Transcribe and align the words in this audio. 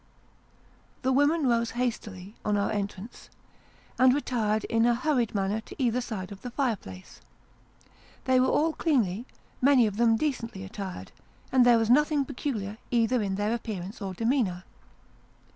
The 1.03 1.11
women 1.11 1.45
rose 1.45 1.69
hastily, 1.77 2.33
on 2.43 2.57
our 2.57 2.71
entrance, 2.71 3.29
and 3.99 4.15
retired 4.15 4.63
in 4.63 4.87
a 4.87 4.95
hurried 4.95 5.35
manner 5.35 5.61
to 5.61 5.75
either 5.77 6.01
side 6.01 6.31
of 6.31 6.41
the 6.41 6.49
fire 6.49 6.75
place. 6.75 7.21
They 8.25 8.39
were 8.39 8.47
all 8.47 8.73
cleanly 8.73 9.27
many 9.61 9.87
152 9.87 9.89
Sketches 9.89 9.91
by 9.91 9.91
Boz. 9.91 9.93
of 9.93 9.97
them 9.97 10.17
decently 10.17 10.63
attired, 11.05 11.11
and 11.51 11.65
there 11.67 11.77
was 11.77 11.89
nothing 11.91 12.25
peculiar, 12.25 12.79
either 12.89 13.21
in 13.21 13.35
their 13.35 13.53
appearance 13.53 14.01
or 14.01 14.15
demeanour. 14.15 14.63